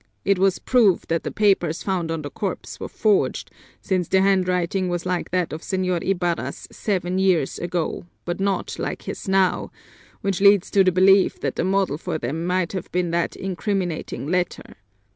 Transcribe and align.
It 0.25 0.39
was 0.39 0.57
proved 0.57 1.09
that 1.09 1.21
the 1.21 1.29
papers 1.29 1.83
found 1.83 2.09
on 2.09 2.23
the 2.23 2.31
corpse 2.31 2.79
were 2.79 2.87
forged, 2.89 3.51
since 3.81 4.07
the 4.07 4.23
handwriting 4.23 4.89
was 4.89 5.05
like 5.05 5.29
that 5.29 5.53
of 5.53 5.61
Señor 5.61 6.03
Ibarra's 6.03 6.67
seven 6.71 7.19
years 7.19 7.59
ago, 7.59 8.07
but 8.25 8.39
not 8.39 8.79
like 8.79 9.03
his 9.03 9.27
now, 9.27 9.71
which 10.21 10.41
leads 10.41 10.71
to 10.71 10.83
the 10.83 10.91
belief 10.91 11.39
that 11.41 11.55
the 11.55 11.63
model 11.63 11.99
for 11.99 12.17
them 12.17 12.47
may 12.47 12.65
have 12.73 12.91
been 12.91 13.11
that 13.11 13.35
incriminating 13.35 14.25
letter. 14.25 14.77